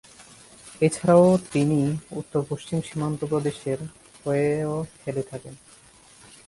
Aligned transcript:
এছাড়াও 0.81 1.37
তিনি 1.51 1.79
উত্তর-পশ্চিম 2.11 2.77
সীমান্ত 2.81 3.19
প্রদেশের 3.25 3.79
হয়েও 4.25 4.75
খেলে 5.01 5.23
থাকেন। 5.23 5.55